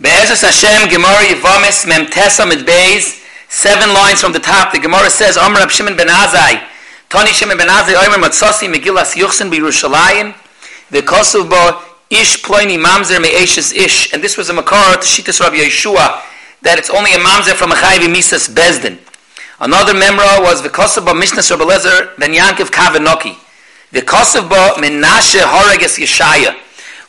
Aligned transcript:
Be'ezus 0.00 0.40
Hashem, 0.40 0.88
Gemara 0.88 1.26
Yevomis, 1.28 1.86
Mem 1.86 2.06
Tesa 2.06 2.48
Mid 2.48 2.66
Beis, 2.66 3.22
seven 3.50 3.92
lines 3.92 4.22
from 4.22 4.32
the 4.32 4.38
top, 4.38 4.72
the 4.72 4.78
Gemara 4.78 5.10
says, 5.10 5.36
Omer 5.36 5.58
Rab 5.58 5.70
Shimon 5.70 5.94
ben 5.94 6.08
Azai, 6.08 6.66
Tony 7.10 7.32
Shimon 7.32 7.58
ben 7.58 7.68
Azai, 7.68 7.94
Omer 8.06 8.16
Matzosi, 8.16 8.72
Megillas 8.72 9.14
Yuchsin, 9.14 9.52
Birushalayim, 9.52 10.34
the 10.90 11.02
Kosovo 11.02 11.50
Bo, 11.50 11.82
Ish 12.08 12.42
Ploini 12.42 12.82
Mamzer 12.82 13.20
Me'eshes 13.20 13.74
Ish, 13.76 14.14
and 14.14 14.22
this 14.22 14.38
was 14.38 14.48
a 14.48 14.54
Makar 14.54 14.94
to 14.94 15.00
Shittas 15.00 15.38
Rabbi 15.38 15.56
Yeshua, 15.56 16.22
that 16.62 16.78
it's 16.78 16.88
only 16.88 17.12
a 17.12 17.18
Mamzer 17.18 17.52
from 17.52 17.70
a 17.70 17.74
Chayiv 17.74 18.08
Misas 18.08 18.48
Bezdin. 18.48 18.96
Another 19.60 19.92
memra 19.92 20.40
was 20.40 20.62
the 20.62 20.70
Kosovo 20.70 21.12
Mishnah 21.12 21.42
Rabbi 21.58 21.70
Lezer 21.74 22.16
ben 22.18 22.32
Yankiv 22.32 22.70
Kavanoki. 22.70 23.36
The 23.92 24.00
Kosovo 24.00 24.80
Menashe 24.80 25.42
Horeges 25.42 25.98
Yeshaya. 26.00 26.56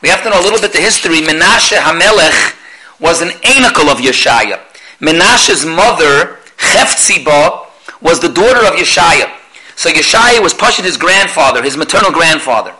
We 0.01 0.09
have 0.09 0.23
to 0.23 0.29
know 0.29 0.41
a 0.41 0.43
little 0.43 0.59
bit 0.59 0.73
the 0.73 0.81
history. 0.81 1.21
Menashe 1.21 1.77
Hamelech, 1.77 2.57
was 3.01 3.21
an 3.21 3.29
anacle 3.43 3.89
of 3.89 3.97
Yeshaya. 3.97 4.59
Menashe's 4.99 5.65
mother, 5.65 6.37
Cheftziba, 6.57 7.65
was 8.01 8.19
the 8.19 8.29
daughter 8.29 8.65
of 8.65 8.75
Yeshaya. 8.75 9.29
So 9.75 9.89
Yeshaya 9.89 10.41
was 10.41 10.53
pushing 10.53 10.85
his 10.85 10.97
grandfather, 10.97 11.63
his 11.63 11.75
maternal 11.75 12.11
grandfather. 12.11 12.73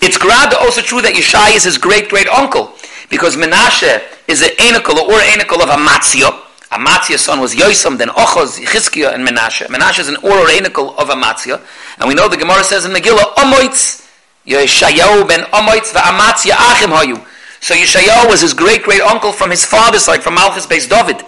It's 0.00 0.16
grad 0.16 0.54
also 0.54 0.80
true 0.80 1.02
that 1.02 1.14
Yeshaya 1.14 1.56
is 1.56 1.64
his 1.64 1.78
great 1.78 2.08
great 2.08 2.28
uncle, 2.28 2.74
because 3.10 3.36
Menashe 3.36 4.02
is 4.28 4.42
an 4.42 4.50
anacle 4.60 4.98
or 4.98 5.18
anacle 5.18 5.62
of 5.62 5.68
Amatzia. 5.68 6.30
Amatzia's 6.70 7.22
son 7.22 7.40
was 7.40 7.54
Yosam, 7.54 7.96
then 7.96 8.08
Ochoz, 8.08 8.62
Chizkiah, 8.62 9.14
and 9.14 9.26
Menashe. 9.26 9.66
Menashe 9.66 10.00
is 10.00 10.08
an 10.08 10.16
or 10.16 10.46
anacle 10.50 10.94
of 10.98 11.08
Amatzia. 11.08 11.60
And 11.98 12.06
we 12.06 12.14
know 12.14 12.28
the 12.28 12.36
Gemara 12.36 12.62
says 12.62 12.84
in 12.84 12.92
Megillah, 12.92 13.34
Omoitz, 13.36 14.06
Yeshayahu 14.46 15.26
ben 15.26 15.40
Omoitz, 15.44 15.92
Amatzia 15.94 16.52
achim 16.52 16.90
hayu. 16.90 17.26
So 17.60 17.74
Yeshayahu 17.74 18.30
was 18.30 18.40
his 18.40 18.54
great 18.54 18.82
great 18.82 19.00
uncle 19.00 19.32
from 19.32 19.50
his 19.50 19.64
father's 19.64 20.04
side, 20.04 20.22
from 20.22 20.34
Malchus 20.34 20.66
based 20.66 20.90
David. 20.90 21.18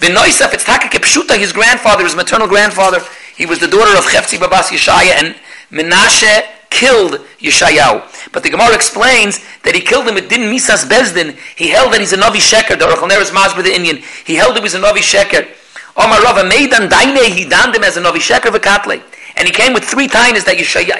V'noisaf 0.00 0.54
it's 0.54 0.64
Taka 0.64 0.88
Kepshuta, 0.88 1.38
his 1.38 1.52
grandfather, 1.52 2.04
his 2.04 2.16
maternal 2.16 2.48
grandfather. 2.48 3.00
He 3.36 3.46
was 3.46 3.58
the 3.58 3.68
daughter 3.68 3.96
of 3.96 4.04
Chefzi 4.04 4.38
Babas 4.38 4.70
Yeshaya, 4.70 5.22
and 5.22 5.34
Menashe 5.70 6.46
killed 6.70 7.20
Yeshayahu. 7.38 8.32
But 8.32 8.42
the 8.42 8.50
Gemara 8.50 8.74
explains 8.74 9.40
that 9.62 9.74
he 9.74 9.80
killed 9.80 10.08
him 10.08 10.14
with 10.14 10.28
din 10.28 10.42
misas 10.50 10.84
bezdin. 10.88 11.36
He 11.56 11.68
held 11.68 11.92
that 11.92 12.00
he's 12.00 12.12
a 12.12 12.16
Navi 12.16 12.42
Sheker, 12.42 12.78
the 12.78 12.86
Rachel 12.86 13.08
Neres 13.08 13.30
Masber, 13.30 13.62
the 13.62 13.74
Indian. 13.74 14.02
He 14.24 14.34
held 14.34 14.56
him 14.56 14.64
as 14.64 14.74
a 14.74 14.80
Navi 14.80 14.98
Sheker. 14.98 15.46
Omar 15.96 16.20
Rava 16.22 16.42
Meidan 16.48 16.88
Daine, 16.88 17.32
he 17.32 17.48
donned 17.48 17.74
him 17.74 17.84
as 17.84 17.96
a 17.96 18.02
Navi 18.02 18.18
Sheker 18.18 18.50
v'katle. 18.50 19.02
And 19.36 19.46
he 19.46 19.52
came 19.52 19.72
with 19.72 19.84
three 19.84 20.08
tainas 20.08 20.44
that 20.46 20.56
Yeshaya, 20.56 20.98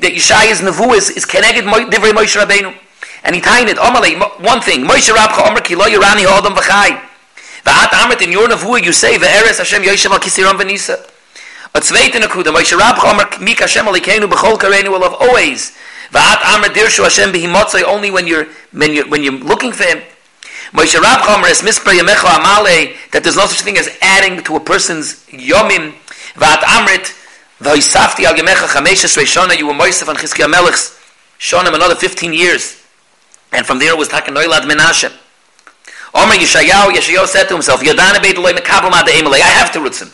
that 0.00 0.12
Yeshaya's 0.12 0.60
nevu 0.60 0.94
is, 0.96 1.10
is 1.10 1.24
keneged 1.24 1.62
divrei 1.90 2.12
Moshe 2.12 2.36
Rabbeinu. 2.40 2.74
And 3.26 3.34
he 3.34 3.40
tied 3.40 3.68
it 3.68 3.76
one 3.76 4.60
thing 4.60 4.84
Moshe 4.86 5.10
Rabcha 5.12 5.50
Omer 5.50 5.60
ki 5.60 5.74
lo 5.74 5.86
yirani 5.86 6.24
hodam 6.24 6.54
v'chai. 6.54 6.96
V'at 7.64 7.88
amrit 7.88 8.22
in 8.22 8.30
your 8.30 8.46
nevuah 8.46 8.82
you 8.84 8.92
say 8.92 9.18
ve'eres 9.18 9.58
Hashem 9.58 9.82
Yoshem 9.82 10.12
al 10.12 10.20
kisiram 10.20 10.56
v'nisa. 10.56 11.04
A 11.74 11.80
zweite 11.80 12.20
nekuda 12.20 12.54
Moshe 12.54 12.78
Rabcha 12.78 13.10
Omer 13.12 13.26
mik 13.40 13.58
Hashem 13.58 13.84
alikenu 13.84 14.30
b'chol 14.30 14.56
karenu 14.56 14.92
will 14.92 15.02
have 15.02 15.14
always. 15.14 15.76
V'at 16.12 16.36
amrit 16.36 16.74
dirshu 16.74 17.02
Hashem 17.02 17.32
b'himotzai 17.32 17.82
only 17.82 18.12
when 18.12 18.28
you're 18.28 18.46
when 18.70 18.94
you're 18.94 19.08
when 19.08 19.24
you're 19.24 19.32
looking 19.32 19.72
for 19.72 19.82
him. 19.82 19.98
Moshe 20.72 20.94
Rabcha 20.94 21.36
Omer 21.36 21.48
es 21.48 21.62
mispar 21.62 21.98
yamecha 21.98 22.28
amalei 22.28 22.94
that 23.10 23.24
there's 23.24 23.36
no 23.36 23.46
such 23.46 23.62
thing 23.62 23.76
as 23.76 23.90
adding 24.02 24.44
to 24.44 24.54
a 24.54 24.60
person's 24.60 25.26
yomim. 25.30 25.94
V'at 26.34 26.62
amrit 26.62 27.12
v'hisafti 27.60 28.24
al 28.24 28.34
yamecha 28.34 28.68
chameshes 28.68 29.18
reishona 29.18 29.58
you 29.58 29.66
were 29.66 29.74
Moshe 29.74 30.06
van 30.06 30.14
Chizkiah 30.14 30.48
Melech's 30.48 30.96
Shonim 31.40 31.74
another 31.74 31.96
15 31.96 32.32
years. 32.32 32.85
And 33.52 33.64
from 33.64 33.78
there 33.78 33.96
was 33.96 34.08
Takan 34.08 34.34
Noilad 34.34 34.62
Menashe. 34.62 35.12
Omer 36.14 36.34
Yeshayahu, 36.34 36.92
Yeshayahu 36.92 37.26
said 37.26 37.44
to 37.44 37.54
himself, 37.54 37.80
Yadana 37.80 38.22
Beit 38.22 38.36
Eloi 38.36 38.52
Mekabel 38.52 38.90
Ma 38.90 39.02
De'emelei, 39.02 39.40
I 39.40 39.52
have 39.58 39.72
to 39.72 39.80
roots 39.80 40.00
him. 40.00 40.10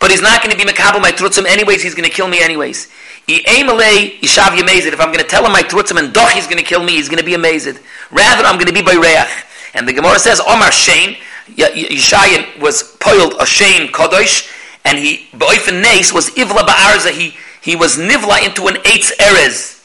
But 0.00 0.10
he's 0.10 0.22
not 0.22 0.42
going 0.42 0.56
to 0.56 0.64
be 0.64 0.70
Mekabel 0.70 1.00
my 1.00 1.10
Trutzim 1.10 1.46
anyways, 1.46 1.82
he's 1.82 1.94
going 1.94 2.08
to 2.08 2.14
kill 2.14 2.28
me 2.28 2.40
anyways. 2.40 2.88
I 3.28 3.42
Emelei 3.46 4.20
Yishav 4.20 4.56
Yamezid, 4.56 4.92
if 4.92 5.00
I'm 5.00 5.08
going 5.08 5.24
to 5.24 5.28
tell 5.28 5.44
him 5.44 5.52
my 5.52 5.62
Trutzim 5.62 5.98
and 5.98 6.12
Doch 6.12 6.30
he's 6.30 6.46
going 6.46 6.58
to 6.58 6.64
kill 6.64 6.82
me, 6.82 6.92
he's 6.92 7.08
going 7.08 7.18
to 7.18 7.24
be 7.24 7.34
amazed. 7.34 7.78
Rather, 8.10 8.44
I'm 8.44 8.54
going 8.54 8.66
to 8.66 8.72
be 8.72 8.82
by 8.82 8.92
Reach. 8.92 9.44
And 9.74 9.88
the 9.88 9.92
Gemara 9.92 10.18
says, 10.18 10.40
Omar 10.40 10.70
Shein, 10.70 11.16
Yeshayan 11.56 12.60
was 12.60 12.96
poiled 13.00 13.34
a 13.34 13.44
Shein 13.44 13.88
Kodosh, 13.88 14.50
and 14.84 14.98
he, 14.98 15.28
Ba'oifen 15.32 15.82
Nes, 15.82 16.12
was 16.12 16.30
Ivla 16.30 16.66
Ba'arza, 16.66 17.10
he, 17.10 17.34
he 17.60 17.76
was 17.76 17.96
Nivla 17.96 18.44
into 18.46 18.66
an 18.68 18.76
Eitz 18.76 19.12
Erez. 19.16 19.77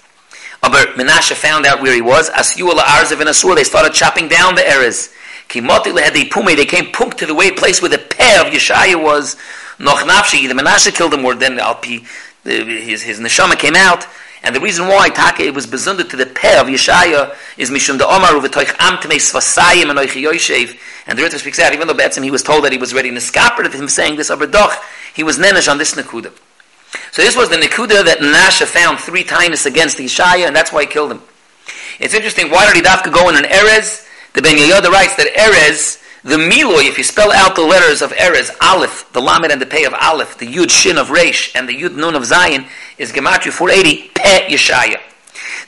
Aber 0.63 0.78
Menashe 0.96 1.34
found 1.34 1.66
out 1.66 1.81
where 1.81 1.94
he 1.94 2.01
was. 2.01 2.29
As 2.29 2.57
you 2.57 2.68
Arzav 2.68 3.19
and 3.19 3.29
Asur, 3.29 3.53
they 3.53 3.66
started 3.66 3.94
chopping 3.94 4.29
down 4.29 4.56
the 4.56 4.62
Erez. 4.62 5.13
Had 5.51 6.13
the 6.13 6.29
Pume, 6.31 6.56
they 6.56 6.66
came 6.66 6.91
punk 6.91 7.16
to 7.18 7.25
the 7.25 7.35
way 7.35 7.51
place 7.51 7.81
where 7.81 7.90
the 7.90 7.97
pair 7.97 8.41
of 8.41 8.51
Yeshaya 8.51 9.01
was. 9.01 9.35
Noch 9.78 10.00
Nafshi, 10.00 10.47
the 10.47 10.53
Menashe 10.53 10.96
killed 10.96 11.13
him 11.13 11.25
or 11.25 11.35
then 11.35 11.57
Alpi, 11.57 12.07
his, 12.46 13.03
his 13.03 13.19
Neshama 13.19 13.59
came 13.59 13.75
out. 13.75 14.07
And 14.41 14.56
the 14.56 14.62
reason 14.62 14.88
why 14.88 15.09
Taka 15.09 15.44
it 15.44 15.53
was 15.53 15.68
bezunded 15.68 16.09
to 16.09 16.18
the 16.18 16.25
pair 16.25 16.62
of 16.62 16.68
Yeshaya 16.68 17.35
is 17.57 17.69
Mishum 17.69 17.97
de 17.97 18.06
Omar 18.06 18.31
uvetoich 18.31 18.72
amtmei 18.78 19.19
svasayim 19.19 19.90
and 19.90 20.00
oichi 20.00 20.24
yoshev. 20.24 20.78
And 21.07 21.19
the 21.19 21.24
Ritva 21.24 21.40
speaks 21.40 21.59
out, 21.59 21.74
even 21.74 21.88
though 21.88 21.94
Betzim 21.94 22.24
he 22.24 22.31
was 22.31 22.41
told 22.41 22.63
that 22.63 22.72
he 22.72 22.78
was 22.78 22.94
ready 22.94 23.09
in 23.09 23.16
to 23.16 23.22
scaper 23.22 23.63
him 23.69 23.90
saying 23.90 24.16
this, 24.16 24.31
aber 24.31 24.47
doch, 24.47 24.81
he 25.13 25.24
was 25.24 25.38
nenesh 25.38 25.69
on 25.69 25.78
this 25.78 25.94
Nakuda. 25.95 26.34
So 27.12 27.22
this 27.22 27.36
was 27.36 27.50
the 27.50 27.58
Nikuda 27.58 28.06
that 28.06 28.22
Nasha 28.22 28.66
found 28.66 29.00
three 29.00 29.24
times 29.24 29.66
against 29.66 29.98
Ishaya, 29.98 30.48
and 30.48 30.56
that's 30.56 30.72
why 30.72 30.81
he 30.81 30.88
killed 30.88 31.12
him. 31.12 31.22
It's 32.00 32.14
interesting, 32.14 32.50
why 32.50 32.66
did 32.66 32.76
he 32.76 33.12
go 33.12 33.30
in 33.30 33.36
an 33.36 33.44
Erez? 33.44 34.08
The 34.34 34.42
Ben 34.42 34.58
Yehoyada 34.58 34.90
writes 34.90 35.16
that 35.18 35.28
Erez, 35.36 36.02
the 36.24 36.38
Miloi, 36.38 36.88
if 36.88 36.98
you 36.98 37.04
spell 37.04 37.31
out 37.31 37.56
the 37.56 37.62
letters 37.62 38.02
of 38.02 38.12
Erez, 38.14 38.50
Aleph, 38.62 39.12
the 39.14 39.22
Lamed 39.22 39.52
and 39.52 39.62
the 39.62 39.66
Pei 39.66 39.84
of 39.86 39.94
Aleph, 39.94 40.38
the 40.38 40.48
Yud 40.48 40.72
Shin 40.72 40.98
of 40.98 41.12
Resh, 41.12 41.56
and 41.56 41.68
the 41.68 41.74
Yud 41.74 41.96
Nun 41.96 42.16
of 42.16 42.26
Zion, 42.26 42.66
is 42.98 43.12
Gematria 43.12 43.52
480, 43.52 44.12
Pe 44.16 44.48
Yeshaya. 44.50 45.00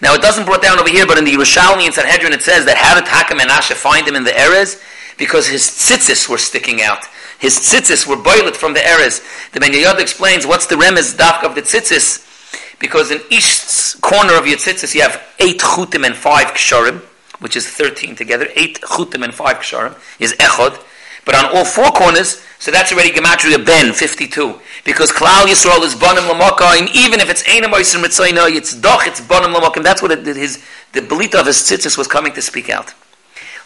Now 0.01 0.13
it 0.13 0.21
doesn't 0.21 0.45
brought 0.45 0.61
down 0.61 0.79
over 0.79 0.89
here, 0.89 1.05
but 1.05 1.17
in 1.17 1.25
the 1.25 1.33
Yerushalmi 1.33 1.83
and 1.83 1.93
Sanhedrin 1.93 2.33
it 2.33 2.41
says 2.41 2.65
that 2.65 2.77
how 2.77 2.95
did 2.95 3.05
Hakam 3.05 3.41
and 3.41 3.49
Asha 3.49 3.73
find 3.73 4.07
him 4.07 4.15
in 4.15 4.23
the 4.23 4.31
Erez? 4.31 4.81
Because 5.17 5.47
his 5.47 5.63
tzitzis 5.63 6.27
were 6.27 6.37
sticking 6.37 6.81
out. 6.81 7.05
His 7.39 7.59
tzitzis 7.59 8.07
were 8.07 8.15
boiled 8.15 8.55
from 8.55 8.73
the 8.73 8.79
Erez. 8.79 9.51
The 9.51 9.59
Ben 9.59 9.73
explains 9.99 10.45
what's 10.45 10.65
the 10.65 10.75
remez 10.75 11.15
dafk 11.15 11.43
of 11.43 11.55
the 11.55 11.61
tzitzis, 11.61 12.79
because 12.79 13.11
in 13.11 13.21
each 13.29 13.99
corner 14.01 14.35
of 14.35 14.47
your 14.47 14.57
tzitzis 14.57 14.95
you 14.95 15.01
have 15.01 15.21
eight 15.39 15.59
chutim 15.59 16.05
and 16.05 16.15
five 16.15 16.47
ksharim, 16.47 17.01
which 17.39 17.55
is 17.55 17.67
13 17.67 18.15
together. 18.15 18.47
Eight 18.55 18.79
chutim 18.81 19.23
and 19.23 19.33
five 19.33 19.57
ksharim 19.57 19.97
is 20.19 20.33
echod. 20.33 20.81
But 21.25 21.35
on 21.35 21.45
all 21.55 21.65
four 21.65 21.89
corners, 21.91 22.41
so 22.59 22.71
that's 22.71 22.93
already 22.93 23.11
gematria 23.11 23.63
ben 23.65 23.93
52. 23.93 24.59
Because 24.85 25.11
Klal 25.11 25.45
Yisrael 25.45 25.83
is 25.83 25.95
bonim 25.95 26.29
lamokim, 26.29 26.87
even 26.95 27.19
if 27.19 27.29
it's 27.29 27.43
einam 27.43 27.73
oisim 27.73 28.03
it's 28.05 28.75
doch, 28.75 29.07
it's 29.07 29.21
bonim 29.21 29.53
lamokim. 29.55 29.83
That's 29.83 30.01
what 30.01 30.11
it, 30.11 30.25
his 30.25 30.63
the 30.93 31.01
belita 31.01 31.39
of 31.39 31.47
his 31.47 31.57
tzitzis 31.57 31.97
was 31.97 32.07
coming 32.07 32.33
to 32.33 32.41
speak 32.41 32.69
out. 32.69 32.93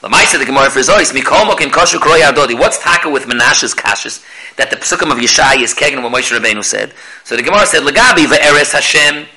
Lamaisa 0.02 0.40
the 0.40 0.46
Gemara 0.46 0.70
for 0.70 0.80
Mikol 0.80 1.44
Mokim 1.44 1.72
Kosher 1.72 1.98
Kroy 1.98 2.22
Adodi. 2.22 2.58
What's 2.58 2.82
taka 2.82 3.10
with 3.10 3.26
Menashe's 3.26 3.76
kashas 3.76 4.24
that 4.56 4.70
the 4.70 4.78
psukim 4.78 5.12
of 5.12 5.18
Yeshai 5.18 5.62
is 5.62 5.74
kegen 5.76 6.02
what 6.02 6.14
Moshe 6.14 6.32
Rabbeinu 6.32 6.64
said? 6.64 6.94
So 7.26 7.36
the 7.36 7.44
Gemara 7.44 7.66
said, 7.66 7.84
Lagabi 7.84 8.26
ve'eres 8.26 8.72
Hashem, 8.72 9.16
and, 9.16 9.28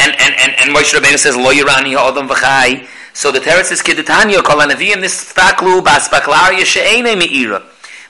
and, 0.00 0.34
and, 0.34 0.52
and 0.58 0.74
Moshe 0.74 0.98
Rabbeinu 0.98 1.16
says, 1.16 1.36
Lo 1.36 1.52
Yirani 1.52 1.94
ha'odom 1.94 2.28
v'chai. 2.28 2.88
So 3.12 3.30
the 3.30 3.38
Teretz 3.38 3.70
is 3.70 3.82
Kiditanya, 3.82 4.42
Kol 4.42 4.56
HaNevi'im 4.56 4.96
nistaklu 4.96 5.80
ba'aspaklaria 5.80 6.64
she'ene 6.64 7.16
me'ira. 7.16 7.62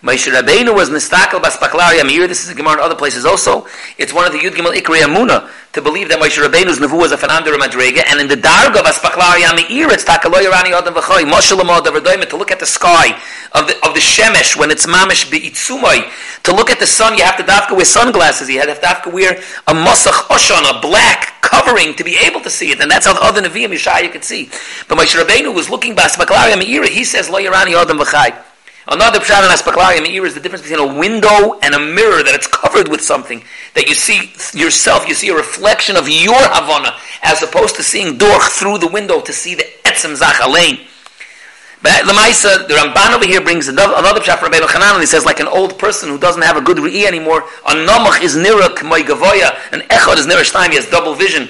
Moshe 0.02 0.32
Rabbeinu 0.32 0.74
was 0.74 0.88
nistakel 0.88 1.40
baspaklaria 1.42 2.06
me'ira. 2.06 2.26
This 2.26 2.42
is 2.42 2.48
a 2.48 2.54
Gemara 2.54 2.74
in 2.74 2.80
other 2.80 2.94
places 2.94 3.26
also. 3.26 3.66
It's 3.98 4.14
one 4.14 4.24
of 4.24 4.32
the 4.32 4.38
Yud 4.38 4.52
Gimel 4.52 4.74
Ikri 4.74 5.02
Amuna 5.02 5.50
to 5.74 5.82
believe 5.82 6.08
that 6.08 6.18
Moshe 6.18 6.40
Rabbeinu's 6.40 6.78
nevu 6.78 6.98
was 6.98 7.12
a 7.12 7.18
fanander 7.18 7.52
madrega, 7.52 8.02
and 8.10 8.18
in 8.18 8.26
the 8.26 8.34
darga 8.34 8.80
of 8.80 8.86
Aspaklari 8.86 9.44
Amir, 9.44 9.92
it's 9.92 10.02
takaloy 10.02 10.48
rani 10.48 10.72
adam 10.72 10.94
v'choy, 10.94 11.30
Moshe 11.30 11.52
lamod 11.52 11.86
of 11.86 12.28
to 12.30 12.36
look 12.38 12.50
at 12.50 12.58
the 12.58 12.66
sky 12.66 13.12
of 13.52 13.66
the, 13.66 13.76
of 13.86 13.92
the 13.92 14.00
shemesh 14.00 14.56
when 14.56 14.70
it's 14.70 14.86
mamish 14.86 15.30
be'itzumai, 15.30 16.42
to 16.44 16.54
look 16.54 16.70
at 16.70 16.78
the 16.78 16.86
sun, 16.86 17.18
you 17.18 17.22
have 17.22 17.36
to 17.36 17.42
dafka 17.42 17.76
wear 17.76 17.84
sunglasses, 17.84 18.48
you 18.48 18.58
have 18.58 18.74
to 18.74 18.86
dafka 18.86 19.12
wear 19.12 19.32
a 19.68 19.74
masach 19.74 20.32
oshan, 20.32 20.64
a 20.64 20.80
black 20.80 21.42
covering 21.42 21.94
to 21.94 22.04
be 22.04 22.16
able 22.16 22.40
to 22.40 22.48
see 22.48 22.72
it, 22.72 22.80
and 22.80 22.90
that's 22.90 23.04
how 23.04 23.12
the 23.12 23.22
other 23.22 23.42
Nevi'im 23.42 23.68
Yeshaya 23.68 24.10
could 24.10 24.24
see. 24.24 24.46
But 24.88 24.96
Moshe 24.96 25.22
Rabbeinu 25.22 25.54
was 25.54 25.68
looking 25.68 25.94
by 25.94 26.04
Aspaklari 26.04 26.54
Amir, 26.54 26.88
he 26.88 27.04
says, 27.04 27.28
lo 27.28 27.38
yarani 27.38 27.80
adam 27.80 27.98
v'chai. 27.98 28.49
Another 28.90 29.20
pshat 29.20 29.44
in 29.46 29.50
Aspaklari 29.54 30.02
Meir 30.02 30.26
is 30.26 30.34
the 30.34 30.40
difference 30.40 30.66
between 30.66 30.80
a 30.80 30.98
window 30.98 31.60
and 31.62 31.76
a 31.76 31.78
mirror 31.78 32.24
that 32.24 32.34
it's 32.34 32.48
covered 32.48 32.88
with 32.88 33.00
something 33.00 33.40
that 33.74 33.86
you 33.86 33.94
see 33.94 34.32
yourself, 34.58 35.06
you 35.06 35.14
see 35.14 35.28
a 35.28 35.34
reflection 35.34 35.94
of 35.94 36.08
your 36.08 36.34
Havana 36.34 36.98
as 37.22 37.40
opposed 37.40 37.76
to 37.76 37.84
seeing 37.84 38.18
Dorch 38.18 38.42
through 38.42 38.78
the 38.78 38.88
window 38.88 39.20
to 39.20 39.32
see 39.32 39.54
the 39.54 39.62
Etzem 39.84 40.16
Zach. 40.16 40.40
But 40.40 42.04
the 42.04 42.12
Maisa, 42.12 42.66
the 42.66 42.74
Ramban 42.74 43.14
over 43.14 43.24
here 43.24 43.40
brings 43.40 43.68
another, 43.68 43.94
another 43.96 44.18
pshat 44.18 44.38
from 44.38 44.50
Rabbi 44.50 44.66
and 44.66 45.00
he 45.00 45.06
says 45.06 45.24
like 45.24 45.38
an 45.38 45.46
old 45.46 45.78
person 45.78 46.08
who 46.08 46.18
doesn't 46.18 46.42
have 46.42 46.56
a 46.56 46.60
good 46.60 46.78
Re'i 46.78 47.06
anymore, 47.06 47.42
a 47.68 47.74
Namach 47.86 48.20
is 48.24 48.34
Nira 48.34 48.74
K'moy 48.74 49.02
Gavoya, 49.02 49.54
an 49.72 49.82
Echad 49.82 50.18
is 50.18 50.26
Nira 50.26 50.42
Shtaim, 50.42 50.70
he 50.70 50.74
has 50.74 50.90
double 50.90 51.14
vision. 51.14 51.48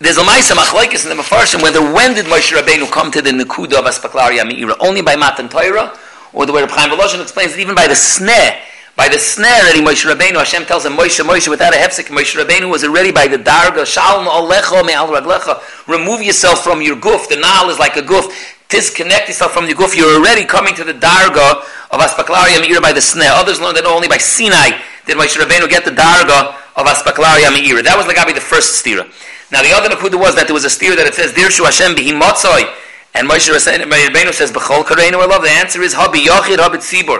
There's 0.00 0.16
a 0.16 0.22
Maisa 0.22 0.54
Machlaikis 0.54 1.10
in 1.10 1.16
the 1.16 1.20
Mefarshim 1.20 1.60
whether 1.60 1.80
when 1.82 2.14
did 2.14 2.26
Moshe 2.26 2.56
Rabbeinu 2.56 2.90
come 2.90 3.10
to 3.10 3.20
the 3.20 3.30
Nekuda 3.30 3.80
of 3.80 3.84
Aspaklaria 3.84 4.48
Meira? 4.48 4.76
Only 4.78 5.02
by 5.02 5.16
Matan 5.16 5.48
Torah? 5.48 5.98
Or 6.32 6.46
the 6.46 6.52
way 6.52 6.60
Reb 6.60 6.70
Chaim 6.70 6.90
Volozhin 6.90 7.20
explains 7.20 7.52
that 7.52 7.58
even 7.58 7.74
by 7.74 7.88
the 7.88 7.96
snare, 7.96 8.60
by 8.94 9.08
the 9.08 9.18
snare 9.18 9.62
already 9.62 9.80
Moshe 9.80 10.06
Rabbeinu, 10.06 10.36
Hashem 10.36 10.66
tells 10.66 10.86
him, 10.86 10.92
Moshe, 10.92 11.24
Moshe, 11.24 11.48
without 11.48 11.74
a 11.74 11.76
hefsek, 11.76 12.14
Moshe 12.14 12.40
Rabbeinu 12.40 12.70
was 12.70 12.84
already 12.84 13.10
by 13.10 13.26
the 13.26 13.38
darga, 13.38 13.84
Shalom 13.86 14.26
Alecha 14.26 14.86
Me'al 14.86 15.08
Raglecha, 15.08 15.88
remove 15.88 16.22
yourself 16.22 16.62
from 16.62 16.80
your 16.80 16.94
goof, 16.94 17.28
the 17.28 17.36
Nile 17.36 17.70
is 17.70 17.78
like 17.80 17.96
a 17.96 18.02
goof, 18.02 18.56
disconnect 18.68 19.28
yourself 19.28 19.52
from 19.52 19.66
your 19.66 19.74
goof, 19.74 19.96
you're 19.96 20.14
already 20.20 20.44
coming 20.44 20.74
to 20.74 20.84
the 20.84 20.94
darga 20.94 21.62
of 21.90 22.00
Aspaklaria 22.00 22.62
Meira 22.62 22.82
by 22.82 22.92
the 22.92 23.00
snare. 23.00 23.32
Others 23.32 23.60
learn 23.60 23.74
that 23.74 23.86
only 23.86 24.06
by 24.06 24.18
Sinai 24.18 24.78
did 25.06 25.16
Moshe 25.16 25.36
Rabbeinu 25.36 25.68
get 25.68 25.84
the 25.84 25.90
darga 25.90 26.57
of 26.78 26.86
Aspaklaria 26.86 27.50
Meira. 27.50 27.82
That 27.82 27.98
was 27.98 28.06
like 28.06 28.16
be 28.26 28.32
the 28.32 28.40
first 28.40 28.78
stira. 28.78 29.10
Now 29.50 29.62
the 29.62 29.74
other 29.74 29.90
nakuda 29.90 30.14
was 30.14 30.36
that 30.36 30.46
there 30.46 30.54
was 30.54 30.64
a 30.64 30.70
steer 30.70 30.94
that 30.94 31.06
it 31.06 31.14
says 31.14 31.32
Dirshu 31.34 31.66
Hashem 31.66 31.98
bihimatzoi, 31.98 32.70
and 33.14 33.28
Moshe 33.28 33.50
Rabbeinu 33.50 34.32
says 34.32 34.52
Bechol 34.52 34.84
Kareinu 34.84 35.18
I 35.18 35.26
love. 35.26 35.42
The 35.42 35.50
answer 35.50 35.82
is 35.82 35.94
Habi 35.94 36.22
Yochid 36.22 36.62
Habi 36.62 36.78
Tzibur. 36.78 37.18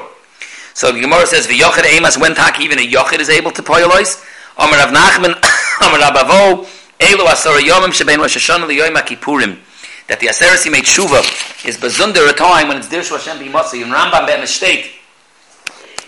So 0.75 0.93
the 0.93 1.01
Gemara 1.01 1.27
says 1.27 1.49
V'Yochid 1.49 1.91
Eimas 1.91 2.21
when 2.21 2.35
tak 2.37 2.61
even 2.61 2.79
a 2.79 2.87
Yochid 2.87 3.19
is 3.19 3.29
able 3.29 3.51
to 3.51 3.63
poyolois. 3.63 4.23
Amar 4.57 4.79
Rav 4.79 4.95
Nachman 4.95 5.35
Amar 5.83 5.99
Rav 5.99 6.15
Avo 6.15 6.67
Elu 7.01 7.27
Asara 7.27 7.59
Yomim 7.59 7.91
Shebein 7.91 8.19
Rosh 8.19 8.37
Hashanah 8.37 8.69
Liyoyim 8.69 8.95
Kippurim. 9.03 9.59
That 10.07 10.21
the 10.21 10.29
Aseresi 10.29 10.71
made 10.71 10.85
tshuva 10.85 11.67
is 11.67 11.77
bezunder 11.77 12.31
a 12.31 12.33
time 12.33 12.69
when 12.69 12.77
it's 12.77 12.87
Dirshu 12.87 13.19
Hashem 13.19 13.45
bihimatzoi. 13.45 13.83
In 13.83 13.89
Rambam 13.89 14.27
Bet 14.27 14.39
Mistake 14.39 14.98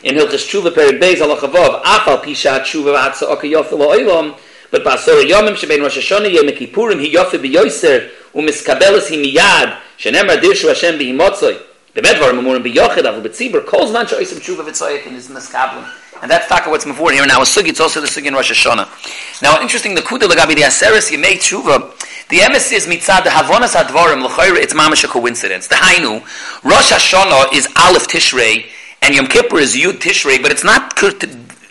in 0.02 0.14
Hilchas 0.14 0.46
Tshuva 0.48 0.70
Perik 0.70 1.00
Beis 1.00 1.20
Allah 1.20 1.36
Chavav 1.36 1.82
Afal 1.82 2.22
Pisha 2.22 2.60
Tshuva 2.60 3.10
Atza 3.10 3.24
Oka 3.24 3.46
Yofi 3.46 3.72
Lo 3.72 3.88
Oilam 3.88 4.38
but 4.70 4.82
Basor 4.82 5.22
Yomim 5.22 5.54
Shebein 5.54 5.82
Rosh 5.82 5.98
Hashanah 5.98 6.32
Yom 6.32 6.46
Kippurim 6.46 7.00
Hi 7.00 7.12
Yofi 7.12 7.38
B'Yoyser 7.38 8.10
Umiskabelis 8.34 9.08
Hi 9.08 9.16
Miyad 9.16 9.78
Shenemar 9.98 10.40
Dirshu 10.40 10.68
Hashem 10.68 10.98
B'Himotzoi 10.98 11.60
Bemed 11.94 12.14
Varim 12.14 12.40
Amurim 12.40 12.62
Avu 12.62 13.02
Avul 13.02 13.22
B'Tzibur 13.26 13.66
Kol 13.66 13.88
Zman 13.88 14.06
Sheoisim 14.06 14.40
Tshuva 14.40 14.64
V'Tzoyekin 14.64 15.12
Is 15.12 15.28
Miskablim 15.28 15.86
And 16.22 16.30
that's 16.30 16.48
Taka 16.48 16.70
what's 16.70 16.84
before 16.84 17.12
here. 17.12 17.26
Now, 17.26 17.40
a 17.40 17.44
Sugi, 17.44 17.68
it's 17.68 17.80
also 17.80 18.00
the 18.00 18.06
Sugi 18.06 18.26
in 18.26 18.34
Rosh 18.34 18.52
Hashanah. 18.52 19.42
Now, 19.42 19.60
interesting, 19.60 19.94
the 19.94 20.02
Kuda 20.02 20.28
Lagabi, 20.28 20.54
the 20.54 20.62
Aseris 20.62 21.10
Yemei 21.10 21.36
Tshuva, 21.36 21.96
the 22.28 22.42
embassy 22.42 22.76
is 22.76 22.86
mitzad 22.86 23.24
the 23.24 23.30
havonas 23.30 23.74
advarim 23.74 24.22
l'chayre. 24.22 24.56
It's 24.56 24.72
mamish 24.72 25.02
a 25.02 25.08
coincidence. 25.08 25.66
The 25.66 25.74
hainu 25.74 26.20
Rosh 26.62 26.92
Hashanah 26.92 27.52
is 27.52 27.66
Aleph 27.74 28.06
Tishrei 28.06 28.66
and 29.02 29.14
Yom 29.14 29.26
Kippur 29.26 29.58
is 29.58 29.74
Yud 29.74 29.94
Tishrei, 29.94 30.40
but 30.42 30.50
it's 30.50 30.64
not 30.64 30.96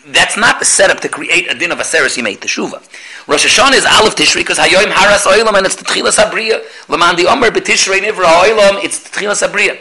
that's 0.08 0.38
not 0.38 0.60
the 0.60 0.66
setup 0.66 1.00
to 1.02 1.10
create 1.10 1.52
a 1.52 1.56
din 1.58 1.72
of 1.72 1.78
Aseres 1.78 2.18
Yimei 2.18 2.38
Teshuvah. 2.38 2.81
Rosh 3.28 3.46
Hashanah 3.46 3.76
is 3.76 3.86
Aleph 3.86 4.16
Tishrei 4.16 4.38
because 4.38 4.58
Hayoim 4.58 4.92
Haras 4.92 5.26
Oilam 5.26 5.56
and 5.56 5.66
it's 5.66 5.76
the 5.76 5.86
Tchilas 5.86 6.18
Abriya. 6.18 6.64
Laman 6.90 7.16
di 7.16 7.28
Omer 7.28 7.52
B'Tishrei 7.52 8.00
Nivra 8.00 8.26
Oilam, 8.42 8.84
it's 8.84 9.04
the 9.04 9.10
Tchilas 9.10 9.48
Abriya. 9.48 9.78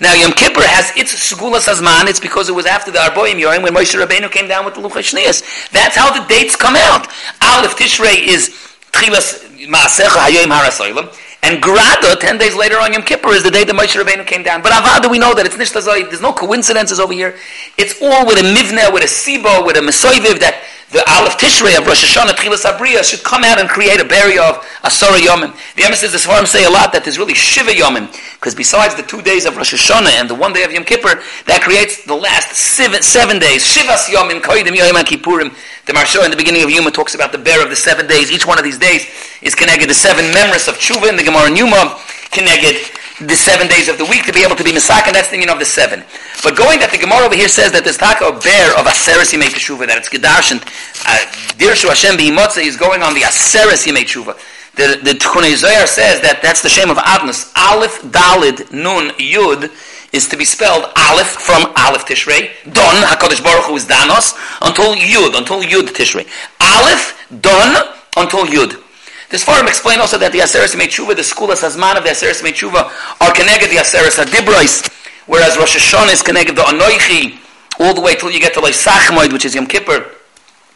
Now 0.00 0.14
Yom 0.14 0.32
Kippur 0.32 0.62
has 0.62 0.96
its 0.96 1.12
Segulas 1.12 1.68
Azman, 1.68 2.08
it's 2.08 2.20
because 2.20 2.48
it 2.48 2.54
was 2.54 2.66
after 2.66 2.90
the 2.90 2.98
Arboim 2.98 3.40
Yorim 3.40 3.62
when 3.62 3.74
Moshe 3.74 3.94
Rabbeinu 3.94 4.30
came 4.30 4.48
down 4.48 4.64
with 4.64 4.74
the 4.74 4.80
Luchas 4.80 5.12
Shneas. 5.12 5.70
That's 5.70 5.96
how 5.96 6.12
the 6.18 6.26
dates 6.26 6.56
come 6.56 6.76
out. 6.76 7.08
Aleph 7.42 7.76
Tishrei 7.76 8.26
is 8.26 8.50
Tchilas 8.92 9.44
Maasecha 9.66 10.16
Hayoim 10.16 10.48
Haras 10.48 10.80
Oilam. 10.80 11.12
And 11.46 11.62
Grada, 11.62 12.16
10 12.16 12.38
days 12.38 12.56
later 12.56 12.80
on 12.80 12.92
Yom 12.92 13.02
Kippur, 13.02 13.30
is 13.30 13.44
the 13.44 13.52
day 13.52 13.62
that 13.62 13.72
Moshe 13.72 13.94
Rabbeinu 13.94 14.26
came 14.26 14.42
down. 14.42 14.62
But 14.62 14.72
Avada, 14.72 15.08
we 15.08 15.16
know 15.16 15.32
that 15.32 15.46
it's 15.46 15.54
Nishtazai, 15.54 16.10
there's 16.10 16.20
no 16.20 16.32
coincidences 16.32 16.98
over 16.98 17.12
here. 17.12 17.38
It's 17.78 18.02
all 18.02 18.26
with 18.26 18.38
a 18.38 18.42
Mivne, 18.42 18.92
with 18.92 19.04
a 19.04 19.06
Sibo, 19.06 19.64
with 19.64 19.76
a 19.76 19.80
Mesoiviv, 19.80 20.40
that 20.40 20.64
the 20.92 21.02
Aleph 21.10 21.36
Tishrei 21.36 21.76
of 21.76 21.86
Rosh 21.86 22.04
Hashanah, 22.04 22.38
Tchilas 22.38 22.62
Abriya, 22.62 23.02
should 23.02 23.24
come 23.24 23.42
out 23.42 23.58
and 23.58 23.68
create 23.68 24.00
a 24.00 24.04
barrier 24.04 24.40
of 24.40 24.62
Asara 24.86 25.18
Yomim. 25.18 25.50
The 25.74 25.82
emissaries 25.82 26.14
of 26.14 26.20
Sfarim 26.20 26.46
say 26.46 26.64
a 26.64 26.70
lot 26.70 26.92
that 26.92 27.02
there's 27.02 27.18
really 27.18 27.34
Shiva 27.34 27.72
Yomim, 27.72 28.06
because 28.38 28.54
besides 28.54 28.94
the 28.94 29.02
two 29.02 29.20
days 29.20 29.46
of 29.46 29.56
Rosh 29.56 29.74
Hashanah 29.74 30.14
and 30.14 30.30
the 30.30 30.34
one 30.34 30.52
day 30.52 30.62
of 30.62 30.70
Yom 30.70 30.84
Kippur, 30.84 31.22
that 31.46 31.62
creates 31.62 32.04
the 32.04 32.14
last 32.14 32.54
seven, 32.54 33.02
seven 33.02 33.40
days, 33.40 33.66
Shivas 33.66 34.06
Yomim, 34.06 34.40
Koidim 34.40 34.76
Yom 34.76 34.94
Kippurim. 35.02 35.50
The 35.86 35.92
Maharsha 35.92 36.24
in 36.24 36.30
the 36.30 36.36
beginning 36.36 36.62
of 36.62 36.70
Yuma 36.70 36.92
talks 36.92 37.14
about 37.14 37.32
the 37.32 37.38
bear 37.38 37.62
of 37.62 37.70
the 37.70 37.76
seven 37.76 38.06
days. 38.06 38.30
Each 38.30 38.46
one 38.46 38.58
of 38.58 38.64
these 38.64 38.78
days 38.78 39.06
is 39.42 39.54
connected 39.54 39.88
to 39.88 39.94
seven 39.94 40.32
memories 40.32 40.68
of 40.68 40.76
Tshuva 40.78 41.08
in 41.08 41.16
the 41.16 41.24
Gemara 41.24 41.50
Yuma, 41.50 41.98
connected 42.30 42.78
the 43.20 43.34
seven 43.34 43.66
days 43.68 43.88
of 43.88 43.96
the 43.96 44.04
week 44.04 44.24
to 44.26 44.32
be 44.32 44.44
able 44.44 44.56
to 44.56 44.64
be 44.64 44.72
Misak, 44.72 45.06
and 45.06 45.16
that's 45.16 45.28
the 45.28 45.36
meaning 45.38 45.48
of 45.48 45.58
the 45.58 45.64
seven. 45.64 46.04
But 46.44 46.56
going 46.56 46.80
that 46.80 46.92
the 46.92 46.98
Gemara 46.98 47.24
over 47.24 47.34
here 47.34 47.48
says 47.48 47.72
that 47.72 47.84
there's 47.84 47.96
taka 47.96 48.28
a 48.28 48.36
bear 48.36 48.76
of 48.76 48.84
Aseres 48.84 49.32
Yimei 49.32 49.48
Teshuva, 49.48 49.86
that 49.88 49.96
it's 49.96 50.12
Gedash 50.12 50.52
and 50.52 50.60
uh, 50.60 51.24
Dirshu 51.56 51.88
Hashem 51.88 52.20
B'Himotze 52.20 52.60
is 52.60 52.76
going 52.76 53.02
on 53.02 53.14
the 53.14 53.24
Aseres 53.24 53.88
Yimei 53.88 54.04
Teshuva. 54.04 54.36
The, 54.76 55.00
the 55.00 55.16
Zohar 55.56 55.86
says 55.86 56.20
that 56.20 56.40
that's 56.42 56.60
the 56.60 56.68
shame 56.68 56.90
of 56.90 56.98
Adnus. 56.98 57.48
Aleph, 57.56 58.02
Dalid, 58.12 58.68
Nun, 58.76 59.16
Yud 59.16 59.72
is 60.12 60.28
to 60.28 60.36
be 60.36 60.44
spelled 60.44 60.92
Aleph 60.96 61.40
from 61.40 61.72
Aleph 61.76 62.04
Tishrei, 62.04 62.52
Don, 62.72 62.94
HaKadosh 63.00 63.42
Baruch 63.42 63.64
Hu 63.64 63.76
is 63.76 63.86
Danos, 63.86 64.36
until 64.60 64.94
Yud, 64.94 65.36
until 65.36 65.62
Yud 65.62 65.88
Tishrei. 65.96 66.28
Aleph, 66.60 67.16
Don, 67.40 67.88
until 68.18 68.44
Yud. 68.44 68.85
This 69.28 69.42
forum 69.42 69.66
explain 69.66 69.98
also 69.98 70.18
that 70.18 70.30
the 70.30 70.38
Aseres 70.38 70.74
Meitshuva, 70.78 71.16
the 71.16 71.24
school 71.24 71.50
of 71.50 71.58
Sazman 71.58 71.98
of 71.98 72.04
the 72.04 72.10
Aseres 72.10 72.42
Meitshuva, 72.42 72.86
are 73.20 73.32
connected 73.34 73.70
the 73.70 73.82
Aseres 73.82 74.22
Adibrois, 74.22 74.86
whereas 75.26 75.56
Rosh 75.58 75.74
Hashanah 75.74 76.12
is 76.12 76.22
connected 76.22 76.54
the 76.54 76.62
Anoichi, 76.62 77.38
all 77.80 77.92
the 77.92 78.00
way 78.00 78.14
till 78.14 78.30
you 78.30 78.38
get 78.38 78.54
to 78.54 78.60
Leisachmoid, 78.60 79.32
which 79.32 79.44
is 79.44 79.54
Yom 79.54 79.66
Kippur, 79.66 80.14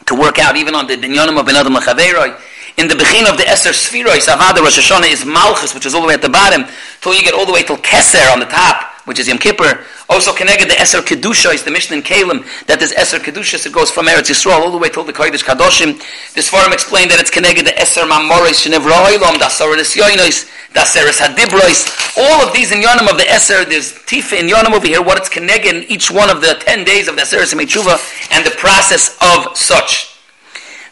to 0.05 0.15
work 0.15 0.37
out 0.39 0.57
even 0.57 0.75
on 0.75 0.87
the 0.87 0.97
Dinyonim 0.97 1.39
of 1.39 1.45
Ben 1.45 1.55
Adam 1.55 1.73
Lechaveiroi. 1.73 2.35
In 2.77 2.87
the 2.87 2.95
begin 2.95 3.27
of 3.27 3.37
the 3.37 3.43
Eser 3.43 3.71
Sphiroi, 3.71 4.19
Savada 4.19 4.59
Rosh 4.59 4.79
Hashanah 4.79 5.11
is 5.11 5.25
Malchus, 5.25 5.73
which 5.73 5.85
is 5.85 5.95
all 5.95 6.01
the 6.01 6.07
way 6.07 6.13
at 6.13 6.21
the 6.21 6.29
bottom, 6.29 6.65
till 6.99 7.13
you 7.13 7.21
get 7.21 7.33
all 7.33 7.45
the 7.45 7.53
way 7.53 7.63
till 7.63 7.77
Keser 7.77 8.31
on 8.31 8.39
the 8.39 8.45
top 8.45 8.91
which 9.05 9.19
is 9.19 9.27
Yom 9.27 9.37
Kippur. 9.37 9.85
Also 10.09 10.33
connected 10.33 10.69
the 10.69 10.75
Eser 10.75 11.01
Kedusha 11.01 11.53
is 11.53 11.63
the 11.63 11.71
Mishnah 11.71 11.97
in 11.97 12.03
Kalim 12.03 12.45
that 12.67 12.79
this 12.79 12.93
Eser 12.93 13.19
Kedusha 13.19 13.65
it 13.65 13.73
goes 13.73 13.91
from 13.91 14.07
Eretz 14.07 14.29
Yisrael 14.29 14.59
all 14.59 14.71
the 14.71 14.77
way 14.77 14.89
till 14.89 15.03
the 15.03 15.13
Kodesh 15.13 15.43
Kadoshim. 15.43 16.01
This 16.33 16.49
forum 16.49 16.73
explained 16.73 17.11
that 17.11 17.19
it's 17.19 17.29
connected 17.29 17.65
the 17.65 17.71
Eser 17.71 18.07
Mamoris 18.07 18.63
Shenevra 18.63 19.11
Oilam, 19.11 19.39
the 19.39 19.45
Asaris 19.45 19.95
Yoinos, 19.95 20.49
Aseres 20.73 21.19
Hadibrois. 21.19 22.17
All 22.17 22.45
of 22.45 22.53
these 22.53 22.71
in 22.71 22.81
Yonim 22.81 23.09
of 23.09 23.17
the 23.17 23.23
Eser, 23.23 23.67
there's 23.67 23.93
Tifa 23.93 24.39
in 24.39 24.47
Yonim 24.47 24.73
over 24.73 24.87
here, 24.87 25.01
what 25.01 25.17
it's 25.17 25.29
connected 25.29 25.75
in 25.75 25.83
each 25.83 26.09
one 26.09 26.29
of 26.29 26.41
the 26.41 26.55
10 26.59 26.83
days 26.83 27.07
of 27.07 27.15
the 27.15 27.21
Aseres 27.21 27.53
Mechuva 27.53 27.99
and 28.31 28.45
the 28.45 28.51
process 28.51 29.17
of 29.21 29.55
such. 29.55 30.10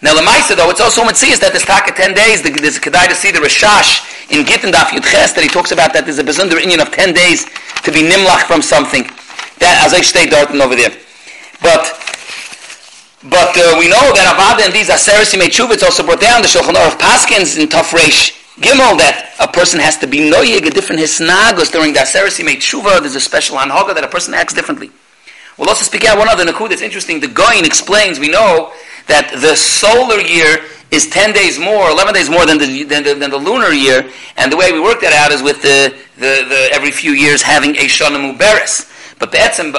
Now 0.01 0.15
the 0.15 0.21
Maisa 0.21 0.55
though, 0.55 0.69
it's 0.69 0.79
also 0.79 1.03
Metzias 1.03 1.39
that 1.43 1.51
there's 1.51 1.67
taka 1.67 1.91
10 1.91 2.15
days, 2.15 2.41
there's 2.41 2.77
a 2.77 2.79
Kedai 2.79 3.07
to 3.11 3.15
see 3.15 3.31
the 3.31 3.39
Rashash 3.39 4.07
in 4.31 4.45
Gittin 4.45 4.71
Daf 4.71 4.95
Yud 4.95 5.03
Ches 5.03 5.33
that 5.33 5.43
he 5.43 5.49
talks 5.49 5.71
about 5.71 5.91
that 5.91 6.05
there's 6.05 6.19
a 6.19 6.23
Bezunder 6.23 6.55
Indian 6.55 6.79
of 6.79 6.91
10 6.91 7.11
days 7.11 7.43
to 7.83 7.91
be 7.91 7.99
Nimlach 7.99 8.47
from 8.47 8.61
something. 8.61 9.03
That, 9.59 9.83
as 9.83 9.91
I 9.93 9.99
stay 9.99 10.23
darting 10.23 10.61
over 10.61 10.71
there. 10.71 10.95
But, 11.59 11.83
but 13.27 13.51
uh, 13.59 13.75
we 13.75 13.91
know 13.91 13.99
that 14.15 14.23
Avada 14.31 14.63
and 14.63 14.71
these 14.71 14.87
Aseres 14.87 15.35
Yimei 15.35 15.51
Tshuva, 15.51 15.75
also 15.83 16.07
brought 16.07 16.23
down 16.23 16.41
the 16.41 16.47
Shulchan 16.47 16.79
Aruch 16.79 16.95
Paskins 16.95 17.59
in 17.59 17.67
Taf 17.67 17.91
Reish 17.91 18.39
Gimel 18.63 18.95
that 19.03 19.35
a 19.39 19.51
person 19.51 19.79
has 19.79 19.97
to 19.99 20.07
be 20.07 20.31
noyig 20.31 20.63
a 20.67 20.71
different 20.71 21.01
hisnagos 21.01 21.71
during 21.71 21.91
the 21.91 21.99
Aseres 21.99 22.39
Yimei 22.39 22.55
Tshuva. 22.55 23.03
There's 23.03 23.15
a 23.15 23.19
special 23.19 23.57
anhaga 23.57 23.93
that 23.95 24.03
a 24.05 24.07
person 24.07 24.33
acts 24.33 24.53
differently. 24.53 24.91
We'll 25.57 25.67
also 25.67 25.83
speak 25.83 26.05
out 26.05 26.17
one 26.17 26.29
other 26.29 26.45
nakud 26.45 26.69
that's 26.69 26.81
interesting. 26.81 27.19
The 27.19 27.27
Goyin 27.27 27.65
explains, 27.65 28.17
we 28.17 28.29
know 28.29 28.71
that 29.09 29.31
the 29.41 29.55
solar 29.55 30.19
year 30.21 30.65
is 30.91 31.07
10 31.09 31.33
days 31.33 31.59
more, 31.59 31.89
11 31.89 32.13
days 32.13 32.29
more 32.29 32.45
than 32.45 32.57
the, 32.57 32.83
than 32.83 33.03
the, 33.03 33.13
than 33.13 33.29
the 33.29 33.37
lunar 33.37 33.71
year, 33.71 34.09
and 34.37 34.51
the 34.51 34.57
way 34.57 34.71
we 34.71 34.79
work 34.79 35.01
that 35.01 35.13
out 35.13 35.31
is 35.31 35.43
with 35.43 35.61
the, 35.61 35.95
the, 36.15 36.45
the 36.49 36.69
every 36.71 36.91
few 36.91 37.11
years 37.11 37.41
having 37.41 37.75
a 37.75 37.85
Shana 37.85 38.17
Muberes. 38.17 38.89
But 39.19 39.31
Be'etzim, 39.31 39.75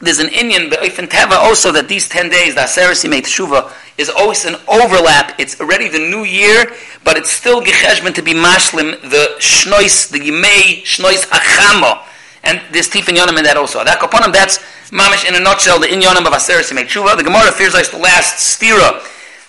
there's 0.00 0.20
an 0.20 0.28
Indian, 0.28 0.70
Be'ifin 0.70 1.08
Teva 1.08 1.32
also, 1.32 1.72
that 1.72 1.88
these 1.88 2.08
10 2.08 2.30
days, 2.30 2.54
the 2.54 2.62
Aseres 2.62 3.04
Yimei 3.04 3.20
Teshuva, 3.20 3.72
is 3.98 4.08
always 4.08 4.44
an 4.44 4.56
overlap. 4.68 5.38
It's 5.38 5.60
already 5.60 5.88
the 5.88 5.98
new 5.98 6.24
year, 6.24 6.72
but 7.04 7.16
it's 7.16 7.30
still 7.30 7.60
Gecheshman 7.60 8.14
to 8.14 8.22
be 8.22 8.32
Mashlim, 8.32 9.00
the 9.02 9.36
Shnois, 9.38 10.10
the 10.10 10.18
Yimei, 10.18 10.82
Shnois 10.84 11.26
Achamo. 11.28 12.02
And 12.44 12.60
there's 12.72 12.88
Tif 12.88 13.08
and 13.08 13.16
Yonim 13.16 13.38
in 13.38 13.44
that 13.44 13.56
also. 13.56 13.82
That 13.84 13.98
Kaponim, 13.98 14.32
that's 14.32 14.58
Mamish 14.90 15.28
in 15.28 15.34
a 15.34 15.40
nutshell, 15.40 15.80
the 15.80 15.86
Inyonim 15.86 16.26
of 16.26 16.32
Aseres 16.32 16.70
Yimei 16.70 16.84
Teshuva. 16.84 17.16
The 17.16 17.24
Gemara 17.24 17.50
fears 17.52 17.74
like 17.74 17.90
the 17.90 17.98
last 17.98 18.36
stira 18.38 19.02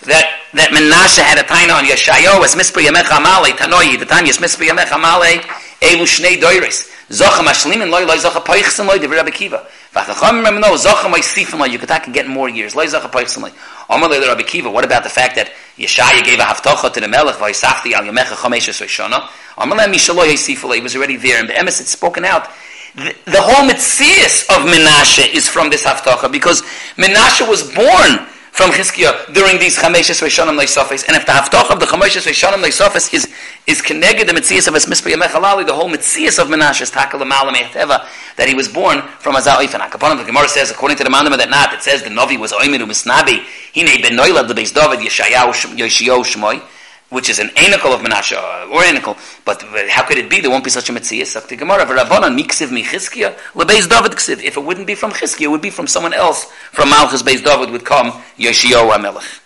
that 0.05 0.25
that 0.53 0.69
Menashe 0.71 1.21
had 1.21 1.37
a 1.37 1.43
taina 1.43 1.75
on 1.75 1.83
Yeshayo 1.83 2.43
as 2.43 2.55
Mispri 2.55 2.87
Yamech 2.87 3.09
Amale 3.11 3.51
Tanoi 3.57 3.99
the 3.99 4.05
time 4.05 4.25
Yes 4.25 4.37
Mispri 4.37 4.69
Yamech 4.69 4.93
Amale 4.93 5.41
Elu 5.81 6.05
Shnei 6.05 6.39
Doiris. 6.39 6.91
Zocha 7.09 7.43
Mashlimin 7.45 7.91
Loi 7.91 8.05
Loi 8.05 8.15
Zocha 8.15 8.43
Peichsen 8.43 8.87
Loi 8.87 8.97
Devir 8.97 9.17
Rabbi 9.17 9.31
Kiva. 9.31 9.67
Vachacham 9.93 10.37
Remember 10.37 10.61
no 10.61 10.75
Zocha 10.75 11.09
Moi 11.09 11.19
Sifim 11.19 11.59
Loi 11.59 11.67
you 11.67 11.79
could 11.79 12.13
get 12.13 12.27
more 12.27 12.49
years. 12.49 12.75
Loi 12.75 12.85
Zocha 12.85 13.11
Peichsen 13.11 13.41
Loi 13.41 13.51
Omer 13.89 14.07
Loi 14.07 14.19
Rabbi 14.19 14.43
Kiva 14.43 14.69
what 14.69 14.85
about 14.85 15.03
the 15.03 15.09
fact 15.09 15.35
that 15.35 15.51
Yeshaya 15.77 16.23
gave 16.23 16.39
a 16.39 16.43
haftocha 16.43 16.93
to 16.93 16.99
the 16.99 17.07
Melech 17.07 17.35
Vaisachti 17.35 17.91
Al 17.93 18.03
Yamecha 18.03 18.35
Chomesh 18.35 18.69
Shana 18.87 19.29
Omer 19.57 19.75
Loi 19.75 19.85
Mishaloi 19.85 20.33
Yisifaloi 20.33 20.75
he 20.75 20.81
was 20.81 20.95
already 20.95 21.17
there. 21.17 21.39
And 21.39 21.49
the 21.49 21.53
emes 21.53 21.79
had 21.79 21.87
spoken 21.87 22.25
out 22.25 22.47
the, 22.95 23.41
whole 23.41 23.67
Metzias 23.69 24.47
of 24.49 24.65
Menashe 24.67 25.33
is 25.33 25.49
from 25.49 25.69
this 25.69 25.83
haftocha 25.83 26.31
because 26.31 26.61
Menashe 26.95 27.47
was 27.47 27.63
born 27.73 28.27
from 28.55 28.71
Chizkiah 28.71 29.33
during 29.33 29.59
these 29.59 29.77
Chameshes 29.77 30.23
Rishonim 30.23 30.57
Leisofes. 30.57 31.05
And 31.07 31.17
if 31.17 31.25
the 31.25 31.33
Haftach 31.33 31.69
of 31.69 31.77
the 31.81 31.85
Chameshes 31.85 32.25
Rishonim 32.25 32.63
Leisofes 32.63 33.13
is, 33.13 33.29
is 33.67 33.81
connected 33.81 34.29
the 34.29 34.31
Metzias 34.31 34.69
of 34.69 34.75
Esmispa 34.75 35.11
Yamech 35.13 35.65
the 35.65 35.73
whole 35.73 35.89
Metzias 35.89 36.39
of 36.39 36.47
Menashe 36.47 36.83
is 36.83 36.89
Takal 36.89 37.27
Malam 37.27 37.53
Teva, 37.53 38.07
that 38.37 38.47
he 38.47 38.55
was 38.55 38.69
born 38.69 39.01
from 39.19 39.35
Azal 39.35 39.57
Ifan. 39.57 39.81
Akaponim, 39.81 40.19
the 40.19 40.23
Gemara 40.23 40.47
says, 40.47 40.71
according 40.71 40.97
to 40.97 41.03
the 41.03 41.09
Mandama 41.09 41.37
that 41.37 41.49
not, 41.49 41.73
it 41.73 41.83
says 41.83 42.01
the 42.01 42.09
Novi 42.09 42.37
was 42.37 42.53
Oimiru 42.53 42.87
Misnabi, 42.87 43.43
Hine 43.75 43.99
the 44.01 44.53
Beis 44.53 44.73
David, 44.73 45.05
Yeshayahu, 45.05 45.77
Yoshio, 45.77 46.19
Shmoy, 46.23 46.61
which 47.09 47.29
is 47.29 47.39
an 47.39 47.49
anical 47.49 47.93
of 47.93 48.01
Menashe, 48.01 48.35
uh, 48.35 48.67
or 48.71 48.81
anical, 48.81 49.15
but 49.45 49.61
how 49.89 50.03
could 50.05 50.17
it 50.17 50.29
be? 50.29 50.39
There 50.39 50.49
won't 50.49 50.63
be 50.63 50.69
such 50.69 50.89
a 50.89 50.93
Metzias. 50.93 51.47
The 51.47 51.55
Gemara, 51.55 51.85
Rabbanan, 51.85 52.39
Miksiv 52.39 52.71
Mi 52.71 52.83
Lebeis 52.83 53.89
David 53.89 54.11
Ksiv. 54.13 54.43
If 54.43 54.57
it 54.57 54.63
wouldn't 54.63 54.87
be 54.87 54.95
from 54.95 55.11
Chizkiah, 55.11 55.43
it 55.43 55.47
would 55.47 55.61
be 55.61 55.69
from 55.69 55.87
someone 55.87 56.13
else. 56.13 56.45
From 56.71 56.89
Malchus 56.89 57.21
Beis 57.21 57.43
David 57.43 57.69
would 57.71 57.85
come 57.85 58.21
Yoshio 58.37 58.89
HaMelech. 58.89 59.44